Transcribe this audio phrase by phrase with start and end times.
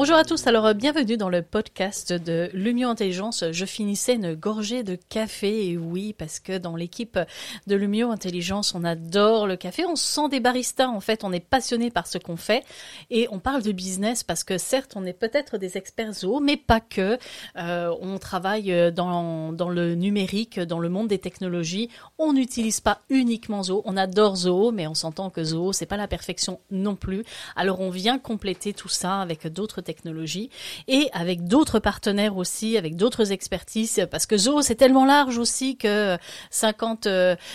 [0.00, 3.42] Bonjour à tous, alors euh, bienvenue dans le podcast de Lumio Intelligence.
[3.50, 7.18] Je finissais une gorgée de café, et oui, parce que dans l'équipe
[7.66, 11.32] de Lumio Intelligence, on adore le café, on se sent des baristas, en fait, on
[11.32, 12.62] est passionné par ce qu'on fait,
[13.10, 16.56] et on parle de business parce que certes, on est peut-être des experts zoo, mais
[16.56, 17.18] pas que.
[17.56, 22.80] Euh, on travaille euh, dans, dans le numérique, dans le monde des technologies, on n'utilise
[22.80, 26.60] pas uniquement Zoho, on adore Zoho, mais on s'entend que Zoho, c'est pas la perfection
[26.70, 27.24] non plus.
[27.56, 30.50] Alors on vient compléter tout ça avec d'autres technologies
[30.86, 35.76] et avec d'autres partenaires aussi, avec d'autres expertises, parce que Zoho c'est tellement large aussi
[35.76, 36.18] que
[36.50, 37.08] 50,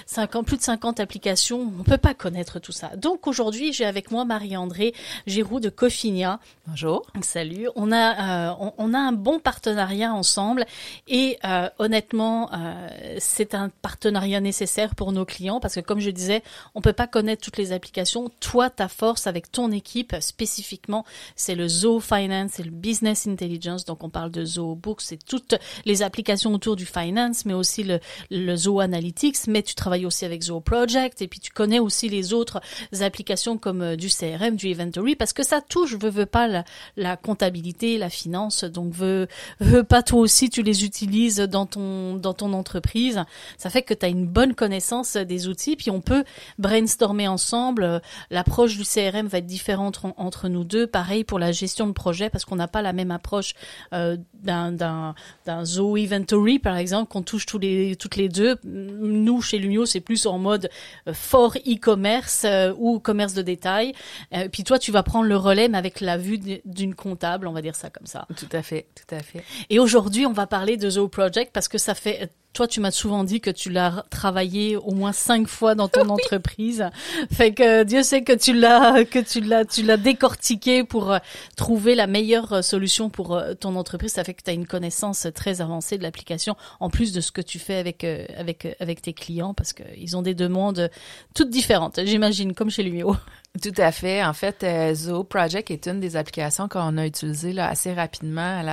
[0.07, 2.89] 50, plus de 50 applications, on peut pas connaître tout ça.
[2.97, 4.93] Donc aujourd'hui, j'ai avec moi Marie-André
[5.27, 6.39] Giroud de Cofinia.
[6.67, 7.05] Bonjour.
[7.21, 7.67] Salut.
[7.75, 10.65] On a, euh, on, on, a un bon partenariat ensemble
[11.07, 16.09] et euh, honnêtement, euh, c'est un partenariat nécessaire pour nos clients parce que comme je
[16.09, 16.41] disais,
[16.73, 18.31] on peut pas connaître toutes les applications.
[18.40, 23.85] Toi, ta force avec ton équipe spécifiquement, c'est le Zoho Finance, c'est le Business Intelligence.
[23.85, 27.84] Donc on parle de Zoho Books, c'est toutes les applications autour du finance, mais aussi
[27.84, 27.99] le,
[28.32, 29.48] le Zoho Analytics.
[29.48, 32.62] Mais tu travailles aussi avec Zoho Project et puis tu connais aussi les autres
[33.02, 36.63] applications comme du CRM, du Inventory parce que ça touche, veux, veux pas la,
[36.98, 38.63] la, comptabilité, la finance.
[38.63, 39.27] Donc, veux,
[39.60, 43.24] veux pas toi aussi tu les utilises dans ton dans ton entreprise.
[43.58, 45.76] Ça fait que tu as une bonne connaissance des outils.
[45.76, 46.24] Puis on peut
[46.58, 48.02] brainstormer ensemble.
[48.30, 50.87] L'approche du CRM va être différente entre, entre nous deux.
[50.87, 53.54] Pareil pour la gestion de projet parce qu'on n'a pas la même approche
[53.93, 55.15] euh, d'un d'un
[55.46, 58.57] d'un Zoho Inventory par exemple qu'on touche tous les toutes les deux.
[58.65, 60.70] Nous chez Lumio c'est plus en mode
[61.07, 63.93] euh, fort e-commerce euh, ou commerce de détail.
[64.34, 67.53] Euh, puis toi tu vas prendre le relais mais avec la vue d'une comptable, on
[67.53, 68.28] va dire ça comme ça.
[68.35, 69.44] Tout à fait, tout à fait.
[69.69, 72.91] Et aujourd'hui, on va parler de Zoho Project parce que ça fait toi, tu m'as
[72.91, 76.86] souvent dit que tu l'as travaillé au moins cinq fois dans ton entreprise.
[77.31, 81.18] Fait que Dieu sait que tu l'as, que tu l'as, tu l'as décortiqué pour euh,
[81.56, 84.14] trouver la meilleure euh, solution pour euh, ton entreprise.
[84.14, 87.31] Ça fait que tu as une connaissance très avancée de l'application, en plus de ce
[87.31, 90.90] que tu fais avec avec avec tes clients, parce qu'ils ont des demandes
[91.34, 92.00] toutes différentes.
[92.06, 93.16] J'imagine, comme chez Lumio.
[93.62, 94.24] Tout à fait.
[94.24, 98.64] En fait, euh, Zoho Project est une des applications qu'on a utilisées là, assez rapidement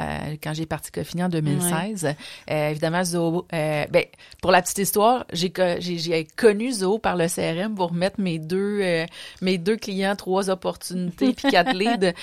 [0.42, 2.14] quand j'ai parti Cofini en 2016.
[2.50, 4.04] Euh, évidemment, Zoho, euh, ben,
[4.40, 8.80] pour la petite histoire, j'ai, j'ai, connu Zoho par le CRM pour mettre mes deux
[8.80, 9.04] euh,
[9.42, 12.14] mes deux clients, trois opportunités puis quatre leads.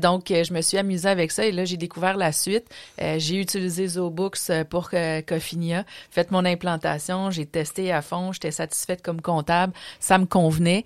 [0.00, 2.64] donc, je me suis amusée avec ça et là, j'ai découvert la suite.
[2.98, 4.90] j'ai utilisé Zoho Books pour
[5.28, 10.84] Cofinia, fait mon implantation, j'ai testé à fond, j'étais satisfaite comme comptable, ça me convenait.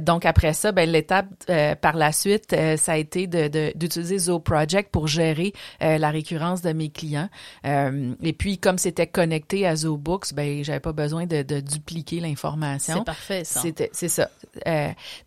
[0.00, 4.18] donc, après ça, ben, l'étape euh, par la suite, euh, ça a été de, d'utiliser
[4.18, 7.28] Zoho Project pour gérer euh, la récurrence de mes clients.
[7.64, 12.18] et puis, comme c'était connecté à Zoho Books, ben, j'avais pas besoin de, de dupliquer
[12.18, 12.98] l'information.
[12.98, 13.62] C'est parfait, ça.
[13.92, 14.28] C'est ça.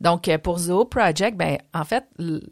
[0.02, 2.04] donc, pour Zoho Project, ben, en fait,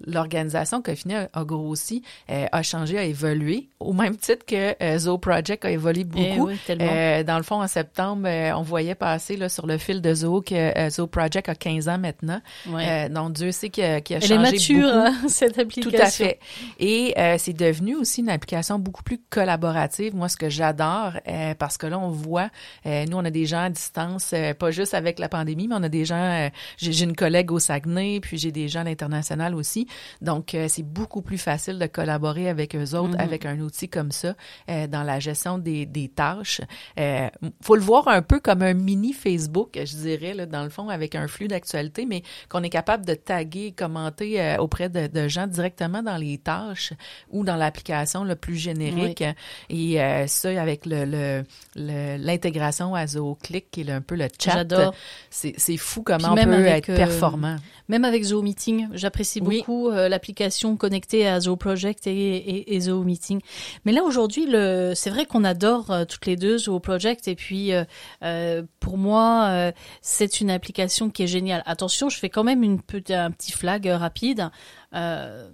[0.07, 5.65] l'organisation Cofini a, a grossi, a changé, a évolué, au même titre que Zoho Project
[5.65, 6.51] a évolué eh beaucoup.
[6.69, 10.41] Eh dans le fond, en septembre, on voyait passer là, sur le fil de Zoho
[10.41, 12.41] que Zoho Project a 15 ans maintenant.
[12.69, 13.05] Ouais.
[13.05, 14.97] Euh, donc Dieu sait qu'il a, qu a Elle changé est mature, beaucoup.
[14.97, 15.91] hein, cette application.
[15.91, 16.39] Tout à fait.
[16.79, 20.15] Et euh, c'est devenu aussi une application beaucoup plus collaborative.
[20.15, 22.49] Moi, ce que j'adore, euh, parce que là, on voit,
[22.85, 25.75] euh, nous, on a des gens à distance, euh, pas juste avec la pandémie, mais
[25.77, 26.15] on a des gens.
[26.15, 29.87] euh, j'ai une collègue au Saguenay, puis j'ai des gens à l'international aussi.
[30.21, 33.19] Donc, euh, c'est beaucoup plus facile de collaborer avec eux autres Mhm.
[33.19, 34.35] avec un outil comme ça
[34.69, 36.61] euh, dans la gestion des, des tâches.
[36.99, 37.29] Euh,
[37.61, 40.89] faut le voir un peu comme un mini Facebook, je dirais, là, dans le fond,
[40.89, 45.27] avec un flux d'actualité, mais qu'on est capable de taguer, commenter euh, auprès de, de
[45.27, 46.93] gens directement dans les tâches
[47.31, 49.23] ou dans l'application le plus générique.
[49.69, 51.43] Et euh, ça, avec le le-
[51.75, 54.93] le- l'intégration à ZooClick, qui est un peu le chat, J'adore.
[55.29, 57.57] c'est fou comment on peut avec, être euh, performant.
[57.87, 59.59] Même avec Zoho Meeting, j'apprécie Oui.
[59.59, 63.39] beaucoup euh, l'application connectée à Zoho Project et, et, et Zoho Meeting.
[63.85, 67.35] Mais là aujourd'hui, le, c'est vrai qu'on adore euh, toutes les deux Zoho Project et
[67.35, 67.83] puis euh,
[68.23, 69.71] euh, pour moi, euh,
[70.01, 71.61] c'est une application qui est géniale.
[71.65, 74.49] Attention, je fais quand même un petit flag euh, rapide.
[74.93, 75.49] Euh,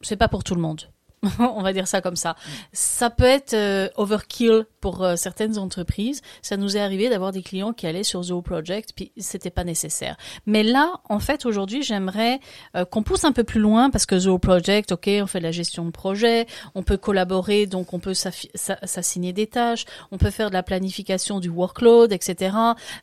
[0.00, 0.90] c'est pas pour tout le monde.
[1.38, 2.34] On va dire ça comme ça.
[2.72, 6.20] Ça peut être euh, overkill pour euh, certaines entreprises.
[6.42, 9.62] Ça nous est arrivé d'avoir des clients qui allaient sur Zoho Project, puis c'était pas
[9.62, 10.16] nécessaire.
[10.46, 12.40] Mais là, en fait, aujourd'hui, j'aimerais
[12.74, 15.44] euh, qu'on pousse un peu plus loin parce que Zoho Project, ok, on fait de
[15.44, 20.30] la gestion de projet, on peut collaborer, donc on peut s'assigner des tâches, on peut
[20.30, 22.56] faire de la planification du workload, etc.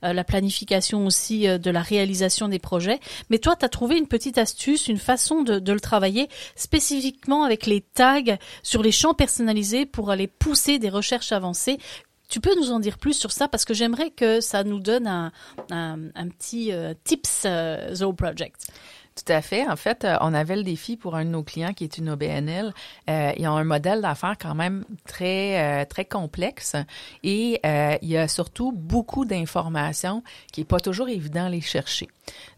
[0.04, 3.00] euh, la planification aussi euh, de la réalisation des projets.
[3.30, 7.46] Mais toi, tu as trouvé une petite astuce, une façon de, de le travailler spécifiquement
[7.46, 8.09] avec les tâches
[8.64, 11.78] sur les champs personnalisés pour aller pousser des recherches avancées.
[12.30, 15.08] Tu peux nous en dire plus sur ça parce que j'aimerais que ça nous donne
[15.08, 15.32] un,
[16.38, 18.68] petit euh, tips euh, Project.
[19.26, 19.68] Tout à fait.
[19.68, 22.10] En fait, euh, on avait le défi pour un de nos clients qui est une
[22.10, 22.74] OBNL.
[23.10, 26.76] Euh, ils ont un modèle d'affaires quand même très euh, très complexe
[27.24, 27.60] et
[28.02, 30.24] il y a surtout beaucoup d'informations
[30.54, 32.08] qui est pas toujours évident à les chercher.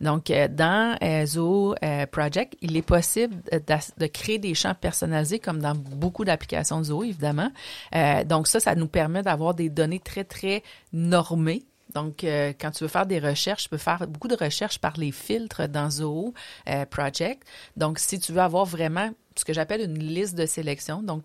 [0.01, 1.75] Donc, dans Zoho
[2.11, 7.03] Project, il est possible de, créer des champs personnalisés comme dans beaucoup d'applications de Zoho,
[7.03, 7.51] évidemment.
[8.25, 10.63] donc, ça, ça nous permet d'avoir des données très, très
[10.93, 11.63] normées
[11.93, 14.93] donc, euh, quand tu veux faire des recherches, tu peux faire beaucoup de recherches par
[14.97, 16.33] les filtres dans Zoho
[16.69, 17.43] euh, Project.
[17.75, 19.11] Donc, si tu veux avoir vraiment
[19.41, 21.23] ce que j'appelle une liste de sélection, donc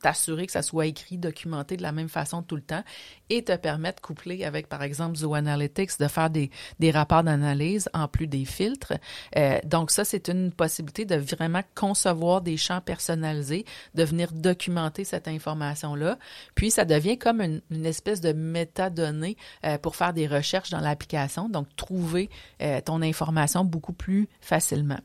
[0.00, 2.84] t'assurer que ça soit écrit, documenté de la même façon tout le temps
[3.28, 6.50] et te permettre, coupler avec, par exemple, Zoho Analytics, de faire des,
[6.92, 8.92] rapports d'analyse en plus des filtres.
[9.36, 13.64] Euh, donc ça, c'est une possibilité de vraiment concevoir des champs personnalisés,
[13.96, 16.18] de venir documenter cette information-là.
[16.54, 21.48] Puis ça devient comme une, espèce de métadonnée euh, pour faire des recherches dans l'application,
[21.48, 22.30] donc trouver
[22.62, 25.00] euh, ton information beaucoup plus facilement.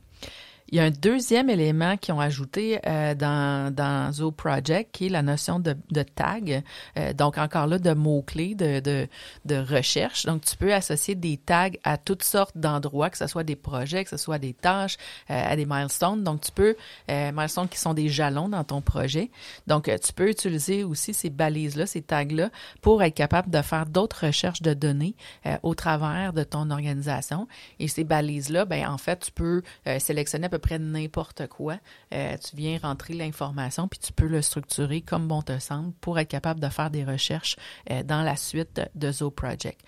[0.72, 5.08] Il y a un deuxième élément qu'ils ont ajouté euh, dans, dans Zoho Project, qui
[5.08, 6.64] est la notion de, de tag.
[6.98, 9.06] Euh, donc, encore là, de mots-clés, de, de,
[9.44, 10.26] de, recherche.
[10.26, 14.06] Donc, tu peux associer des tags à toutes sortes d'endroits, que ce soit des projets,
[14.06, 14.96] que ce soit des tâches,
[15.30, 16.24] euh, à des milestones.
[16.24, 16.78] Donc, tu peux,
[17.10, 19.30] euh, milestones qui sont des jalons dans ton projet.
[19.68, 22.50] Donc, euh, tu peux utiliser aussi ces balises-là, ces tags-là,
[22.82, 25.16] pour être capable de faire d'autres recherches de données
[25.64, 27.46] au travers de ton organisation.
[27.80, 29.62] Et ces balises-là, ben en fait, tu peux
[30.00, 31.78] sélectionner à peu près n'importe quoi.
[32.14, 36.18] Euh, tu viens rentrer l'information, puis tu peux le structurer comme bon te semble pour
[36.20, 37.58] être capable de faire des recherches
[37.90, 39.82] euh, dans la suite de Zoho Project.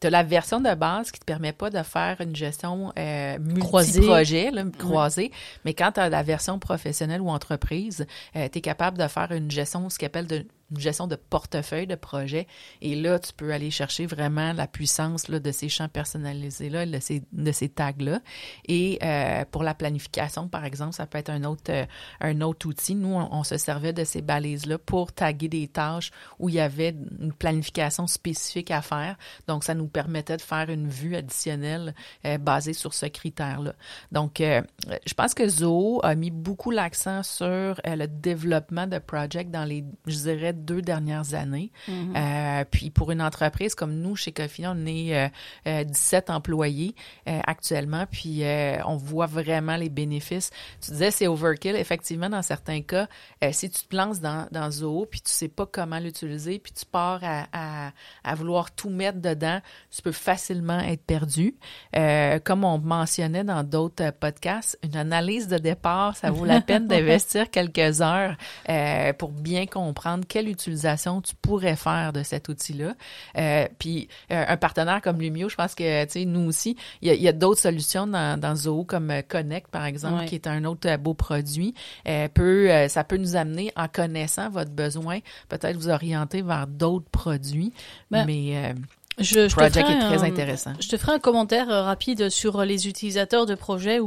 [0.00, 3.38] Tu as la version de base qui te permet pas de faire une gestion euh,
[3.38, 5.32] multi-projet, croisée,
[5.64, 8.06] mais quand tu as la version professionnelle ou entreprise,
[8.36, 11.16] euh, tu es capable de faire une gestion, ce qu'on appelle de une gestion de
[11.16, 12.46] portefeuille de projet.
[12.82, 16.98] Et là, tu peux aller chercher vraiment la puissance là, de ces champs personnalisés-là, de
[16.98, 18.20] ces, de ces tags-là.
[18.66, 21.86] Et euh, pour la planification, par exemple, ça peut être un autre, euh,
[22.20, 22.94] un autre outil.
[22.94, 26.10] Nous, on, se servait de ces balises-là pour taguer des tâches
[26.40, 29.16] où il y avait une planification spécifique à faire.
[29.46, 33.74] Donc, ça nous permettait de faire une vue additionnelle euh, basée sur ce critère-là.
[34.10, 39.64] Donc, je pense que Zoho a mis beaucoup l'accent sur le développement de projects dans
[39.64, 41.70] les, je dirais, deux dernières années.
[41.88, 42.16] Mm-hmm.
[42.16, 45.30] euh, puis pour une entreprise comme nous, chez Coffee, on est
[45.66, 46.94] euh, 17 euh, employés
[47.28, 48.42] euh, actuellement, puis
[48.84, 50.50] on voit vraiment les bénéfices.
[50.80, 53.08] Tu disais c'est overkill, effectivement, dans certains cas,
[53.52, 56.86] si tu te lances dans, dans Zoho, puis tu sais pas comment l'utiliser, puis tu
[56.86, 57.92] pars à, à,
[58.24, 59.60] à, vouloir tout mettre dedans,
[59.90, 61.54] tu peux facilement être perdu.
[62.44, 67.50] comme on mentionnait dans d'autres podcasts, une analyse de départ, ça vaut la peine d'investir
[67.50, 68.36] quelques heures
[69.18, 72.94] pour bien comprendre quel utilisation tu pourrais faire de cet outil-là.
[73.36, 77.12] Euh, puis euh, un partenaire comme Lumio, je pense que tu sais nous aussi, il
[77.12, 80.64] y a, d'autres solutions dans, dans Zoho comme euh, Connect par exemple, qui est un
[80.64, 81.74] autre beau produit.
[82.34, 87.72] peut, ça peut nous amener en connaissant votre besoin, peut-être vous orienter vers d'autres produits,
[88.10, 88.74] ben, mais
[89.18, 90.72] je, je Project est très intéressant.
[90.80, 93.98] Je te ferai un commentaire rapide sur les utilisateurs de projets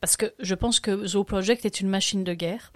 [0.00, 2.72] parce que je pense que Zoho Project est une machine de guerre.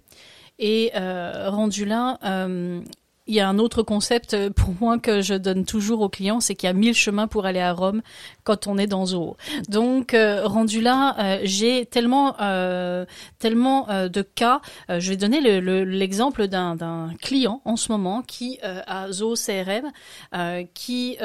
[0.59, 2.81] Et euh, rendu là, euh,
[3.27, 6.55] il y a un autre concept pour moi que je donne toujours aux clients, c'est
[6.55, 8.03] qu'il y a mille chemins pour aller à Rome
[8.45, 9.37] quand on est dans Zoho.
[9.69, 13.05] Donc, euh, rendu là, euh, j'ai tellement, euh,
[13.39, 14.61] tellement de cas.
[14.89, 15.41] je vais donner
[15.85, 19.91] l'exemple le, d'un client en ce moment qui a Zoho CRM,
[20.75, 21.19] qui,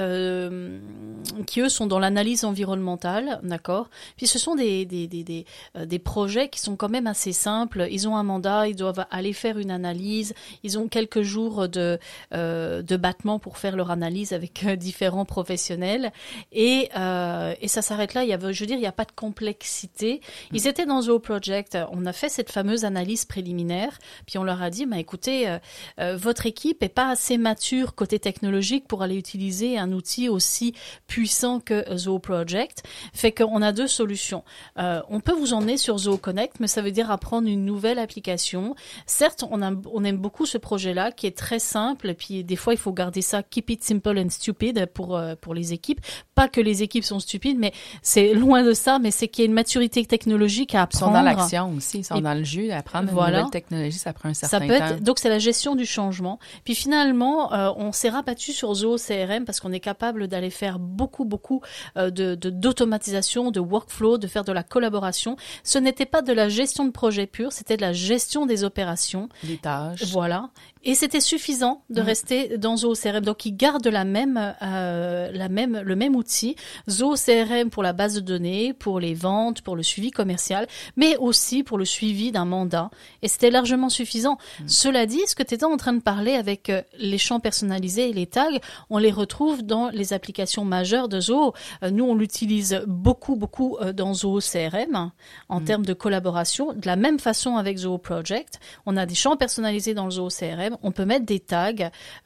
[1.46, 3.90] qui eux sont dans l'analyse environnementale, d'accord?
[4.18, 5.46] Puis ce sont des des, des, des,
[5.86, 7.88] des projets qui sont quand même assez simples.
[7.92, 11.91] Ils ont un mandat, ils doivent aller faire une analyse, ils ont quelques jours de
[12.32, 16.12] de battement pour faire leur analyse avec différents professionnels
[16.52, 18.24] et euh, et ça s'arrête là.
[18.24, 20.22] Il y avait, je veux dire, il n'y a pas de complexité.
[20.52, 21.78] Ils étaient dans Zoho Project.
[21.92, 25.60] On a fait cette fameuse analyse préliminaire, puis on leur a dit, bah, écoutez, euh,
[26.00, 30.74] euh, votre équipe est pas assez mature côté technologique pour aller utiliser un outil aussi
[31.08, 32.84] puissant que Zoho Project.
[33.14, 34.44] Fait qu'on a deux solutions.
[34.78, 38.76] on peut vous emmener sur Zoho Connect, mais ça veut dire apprendre une nouvelle application.
[39.06, 42.14] Certes, on, a, on aime beaucoup ce projet-là qui est très simple simple.
[42.16, 45.54] Puis des fois, il faut garder ça keep it simple and stupid pour euh, pour
[45.54, 46.00] les équipes.
[46.36, 49.00] Pas que les équipes sont stupides, mais c'est loin de ça.
[49.00, 51.12] Mais c'est qu'il y a une maturité technologique à apprendre.
[51.12, 52.72] Ils sont dans l'action aussi, ils sont dans le jus.
[52.72, 54.86] Apprendre une nouvelle technologie, ça prend un certain ça peut temps.
[54.96, 56.40] Être, donc c'est la gestion du changement.
[56.64, 60.80] Puis finalement, euh, on s'est rabattu sur Zoho CRM parce qu'on est capable d'aller faire
[60.80, 61.62] beaucoup beaucoup
[61.98, 65.36] euh, de d'automatisation, de, workflow, de faire de la collaboration.
[65.64, 69.30] Ce n'était pas de la gestion de projet pur, c'était de la gestion des opérations.
[69.44, 70.04] Des tâches.
[70.12, 70.50] Voilà.
[70.84, 72.06] Et c'était suffisant de mm.
[72.06, 73.22] rester dans Zoho CRM.
[73.22, 76.56] Donc, ils gardent la même, euh, la même, le même outil.
[76.90, 81.18] Zoho CRM pour la base de données, pour les ventes, pour le suivi commercial, mais
[81.18, 82.90] aussi pour le suivi d'un mandat.
[83.22, 84.38] Et c'était largement suffisant.
[84.60, 84.68] Mm.
[84.68, 88.10] Cela dit, ce que tu étais en train de parler avec euh, les champs personnalisés
[88.10, 88.50] et les tags,
[88.90, 91.54] on les retrouve dans les applications majeures de Zoho.
[91.84, 95.12] Euh, nous, on l'utilise beaucoup, beaucoup dans Zoho CRM
[95.50, 95.66] en mm.
[95.66, 96.74] termes de collaboration.
[96.74, 100.30] De la même façon avec Zoho Project, on a des champs personnalisés dans le Zoho
[100.30, 101.61] CRM on peut mettre des tags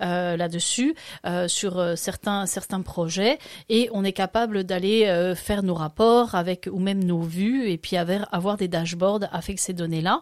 [0.01, 3.37] euh, là-dessus euh, sur euh, certains certains projets
[3.69, 4.85] et on est capable d'aller
[5.35, 9.59] faire nos rapports avec ou même nos vues et puis avoir, avoir des dashboards avec
[9.59, 10.21] ces données-là.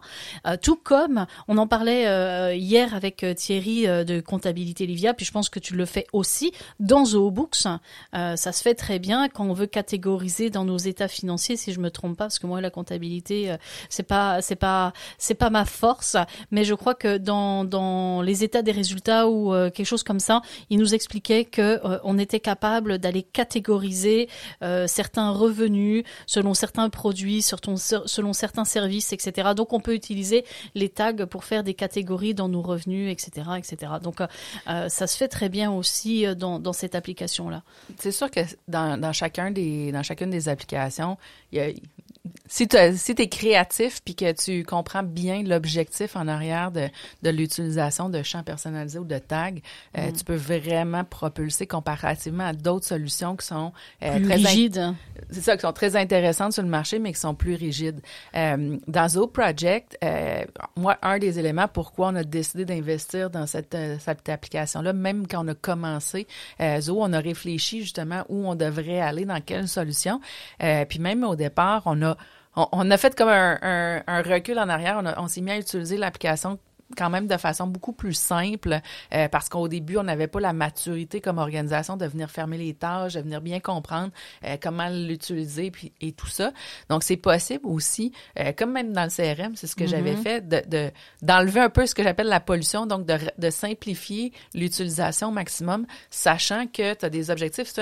[0.62, 5.58] tout comme on en parlait hier avec Thierry de comptabilité Livia, puis je pense que
[5.58, 7.66] tu le fais aussi dans ZooBooks.
[8.12, 11.80] ça se fait très bien quand on veut catégoriser dans nos états financiers, si je
[11.80, 13.54] me trompe pas, parce que moi la comptabilité
[13.88, 16.16] c'est pas c'est pas c'est pas ma force,
[16.50, 20.20] mais je crois que dans dans les états des résultats ou euh, quelque chose comme
[20.20, 24.28] ça, il nous expliquait que euh, on était capable d'aller catégoriser
[24.62, 29.50] euh, certains revenus selon certains produits, selon, certains services, etc.
[29.56, 30.44] Donc on peut utiliser
[30.74, 33.92] les tags pour faire des catégories dans nos revenus, etc., etc.
[34.02, 34.20] Donc
[34.66, 37.62] ça se fait très bien aussi dans, dans cette application là.
[37.98, 41.16] C'est sûr que dans, dans chacun des dans chacune des applications,
[41.52, 41.68] il y a
[42.46, 46.88] si tu si es créatif puis que tu comprends bien l'objectif en arrière de,
[47.22, 49.50] de l'utilisation de champs personnalisés ou de tags,
[49.96, 50.12] euh, mm.
[50.12, 53.72] tu peux vraiment propulser comparativement à d'autres solutions qui sont
[54.02, 54.94] euh, très rigides.
[55.30, 58.00] C'est ça, qui sont très intéressantes sur le marché, mais qui sont plus rigides.
[58.36, 60.44] Euh, dans Zoho Project, euh,
[60.76, 65.26] moi, un des éléments pourquoi on a décidé d'investir dans cette, euh, cette application-là, même
[65.26, 66.26] quand on a commencé
[66.80, 70.20] Zoho, on a réfléchi justement où on devrait aller, dans quelle solution.
[70.58, 72.16] puis même au départ, on a
[72.56, 75.00] on, a fait comme un, un, recul en arrière.
[75.02, 76.58] On, on s'est mis à utiliser l'application
[76.94, 78.80] quand même de façon beaucoup plus simple
[79.12, 82.74] euh, parce qu'au début, on n'avait pas la maturité comme organisation de venir fermer les
[82.74, 84.10] tâches, de venir bien comprendre
[84.44, 86.52] euh, comment l'utiliser puis, et tout ça.
[86.88, 90.22] Donc, c'est possible aussi, euh, comme même dans le CRM, c'est ce que j'avais mm-hmm.
[90.22, 90.90] fait, de,
[91.22, 95.86] d'enlever un peu ce que j'appelle la pollution, donc de, de simplifier l'utilisation au maximum,
[96.10, 97.72] sachant que tu as des objectifs.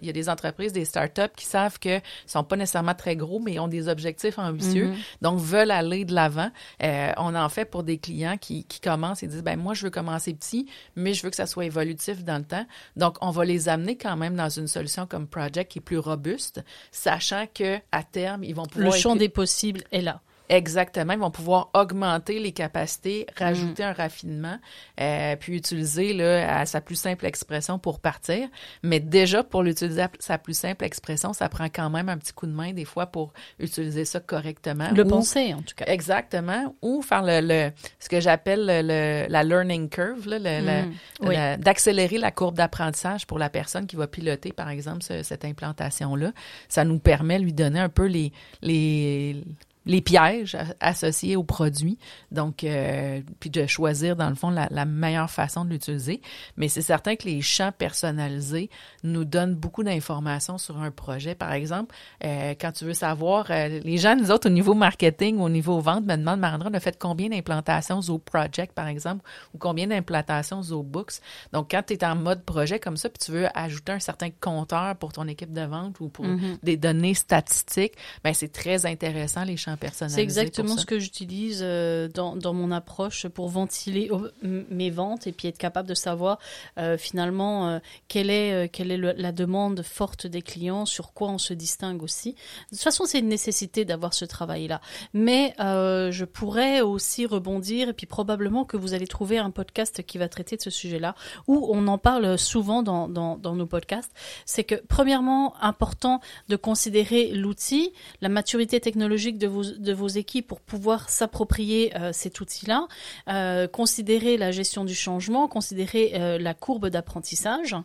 [0.00, 3.40] Il y a des entreprises, des startups qui savent que sont pas nécessairement très gros,
[3.40, 5.22] mais ont des objectifs ambitieux, mm-hmm.
[5.22, 6.50] donc veulent aller de l'avant.
[6.80, 9.90] on en fait pour des clients qui qui, commencent et disent, ben moi, je veux
[9.90, 10.66] commencer petit,
[10.96, 12.66] mais je veux que ça soit évolutif dans le temps.
[12.96, 15.98] Donc, on va les amener quand même dans une solution comme Project qui est plus
[15.98, 18.92] robuste, sachant que à terme, ils vont pouvoir...
[18.92, 20.20] Le champ des possibles est là.
[20.52, 21.14] Exactement.
[21.14, 24.58] Ils vont pouvoir augmenter les capacités, rajouter un raffinement,
[25.00, 28.48] euh, puis utiliser là, à sa plus simple expression pour partir.
[28.82, 32.34] Mais déjà, pour l'utiliser à sa plus simple expression, ça prend quand même un petit
[32.34, 34.90] coup de main des fois pour utiliser ça correctement.
[34.94, 35.86] Le penser, en tout cas.
[35.86, 36.74] Exactement.
[36.82, 40.82] Ou faire le, le ce que j'appelle le, la learning curve, là, le,
[41.22, 41.62] mm.
[41.62, 46.32] d'accélérer la courbe d'apprentissage pour la personne qui va piloter, par exemple, cette implantation-là.
[46.68, 49.42] Ça nous permet de lui donner un peu les, les
[49.86, 51.98] les pièges associés au produit.
[52.30, 56.20] Donc, euh, puis de choisir, dans le fond, la, la meilleure façon de l'utiliser.
[56.56, 58.70] Mais c'est certain que les champs personnalisés
[59.02, 61.34] nous donnent beaucoup d'informations sur un projet.
[61.34, 65.38] Par exemple, euh, quand tu veux savoir, euh, les gens, nous autres, au niveau marketing,
[65.40, 69.24] au niveau vente, me demandent, Marandra, on a fait combien d'implantations Zo Project, par exemple,
[69.54, 71.14] ou combien d'implantations Zo Books?
[71.52, 74.30] Donc, quand tu es en mode projet comme ça, puis tu veux ajouter un certain
[74.30, 76.58] compteur pour ton équipe de vente ou pour mm-hmm.
[76.62, 82.08] des données statistiques, ben c'est très intéressant, les champs c'est exactement ce que j'utilise euh,
[82.08, 84.10] dans, dans, mon approche pour ventiler
[84.42, 86.38] mes ventes et puis être capable de savoir
[86.78, 91.38] euh, finalement euh, quelle est, quelle est la demande forte des clients, sur quoi on
[91.38, 92.32] se distingue aussi.
[92.32, 94.80] De toute façon, c'est une nécessité d'avoir ce travail-là.
[95.14, 100.18] Mais je pourrais aussi rebondir et puis probablement que vous allez trouver un podcast qui
[100.18, 101.14] va traiter de ce sujet-là
[101.46, 104.12] où on en parle souvent dans, dans, dans nos podcasts.
[104.44, 110.08] C'est que premièrement, important de considérer l'outil, la maturité technologique de vos vos, de vos
[110.08, 112.86] équipes pour pouvoir s'approprier euh, cet outil-là.
[113.28, 117.76] Euh, considérez la gestion du changement, considérez euh, la courbe d'apprentissage,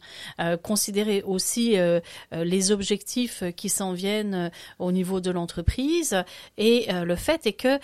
[0.63, 1.75] considérez aussi
[2.31, 6.24] les objectifs qui s'en viennent au niveau de l'entreprise.
[6.57, 7.79] Et le fait est que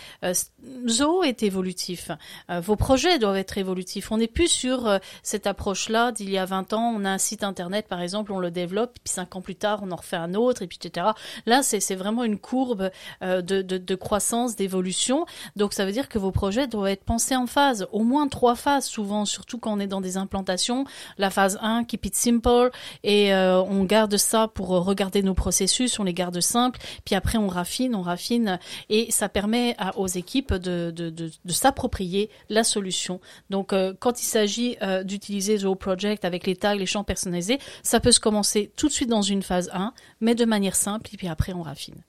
[0.88, 2.12] Zoho est évolutif.
[2.50, 4.12] Vos projets doivent être évolutifs.
[4.12, 6.94] On n'est plus sur cette approche-là d'il y a 20 ans.
[6.96, 9.82] On a un site internet, par exemple, on le développe, puis cinq ans plus tard,
[9.84, 11.08] on en refait un autre, et puis etc.
[11.46, 12.90] Là, c'est vraiment une courbe
[13.22, 15.26] de, de croissance, d'évolution.
[15.56, 18.56] Donc, ça veut dire que vos projets doivent être pensés en phase, au moins trois
[18.56, 20.86] phases, souvent, surtout quand on est dans des implantations.
[21.18, 22.72] La phase 1, keep it simple,
[23.04, 27.16] et euh, on garde ça pour euh, regarder nos processus, on les garde simples, puis
[27.16, 28.60] après on raffine, on raffine,
[28.90, 33.20] et ça permet aux équipes de, de s'approprier la solution.
[33.50, 37.60] Donc, euh, quand il s'agit euh, d'utiliser Zoho Project avec les tags, les champs personnalisés,
[37.82, 41.10] ça peut se commencer tout de suite dans une phase 1, mais de manière simple,
[41.14, 42.04] et puis après on raffine.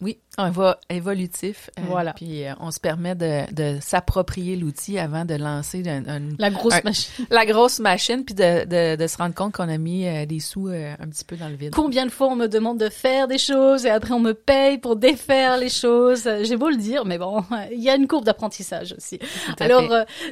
[0.00, 1.70] Oui, on va évolutif.
[1.78, 2.12] euh, Voilà.
[2.12, 6.50] Puis euh, on se permet de, de s'approprier l'outil avant de lancer un- un- La
[6.50, 7.26] grosse Un- machine.
[7.30, 10.40] la grosse machine, puis de, de, de se rendre compte qu'on a mis euh, des
[10.40, 11.72] sous euh, un petit peu dans le vide.
[11.74, 14.78] Combien de fois on me demande de faire des choses et après on me paye
[14.78, 16.28] pour défaire les choses?
[16.42, 17.42] J'ai beau le dire, mais bon,
[17.72, 19.18] il y a une courbe d'apprentissage aussi.
[19.60, 19.84] Alors,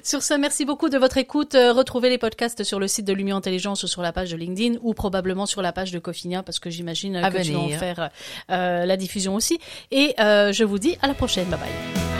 [0.02, 1.54] sur ce, merci beaucoup de votre écoute.
[1.54, 4.78] Retrouvez les podcasts sur le site de Lumière Intelligence ou sur la page de LinkedIn
[4.82, 7.78] ou probablement sur la page de Cofinia parce que j'imagine que tu vas en venir.
[7.78, 8.10] faire
[8.50, 9.58] euh, la diffusion aussi.
[9.90, 11.46] Et euh, je vous dis à la prochaine.
[11.48, 12.15] Bye bye.